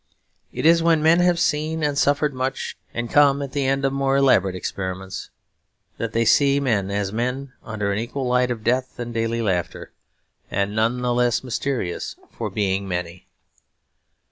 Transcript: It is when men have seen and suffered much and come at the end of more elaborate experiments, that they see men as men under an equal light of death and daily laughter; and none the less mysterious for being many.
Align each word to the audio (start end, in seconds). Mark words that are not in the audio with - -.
It 0.51 0.65
is 0.65 0.81
when 0.81 1.03
men 1.03 1.19
have 1.19 1.37
seen 1.39 1.83
and 1.83 1.95
suffered 1.95 2.33
much 2.33 2.75
and 2.91 3.07
come 3.07 3.39
at 3.43 3.51
the 3.51 3.67
end 3.67 3.85
of 3.85 3.93
more 3.93 4.17
elaborate 4.17 4.55
experiments, 4.55 5.29
that 5.99 6.11
they 6.11 6.25
see 6.25 6.59
men 6.59 6.89
as 6.89 7.13
men 7.13 7.53
under 7.63 7.91
an 7.93 7.99
equal 7.99 8.25
light 8.25 8.49
of 8.49 8.63
death 8.63 8.97
and 8.97 9.13
daily 9.13 9.43
laughter; 9.43 9.91
and 10.49 10.75
none 10.75 11.03
the 11.03 11.13
less 11.13 11.43
mysterious 11.43 12.15
for 12.31 12.49
being 12.49 12.87
many. 12.87 13.27